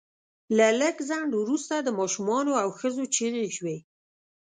[0.57, 3.77] له لږ ځنډ وروسته د ماشومانو او ښځو چیغې شوې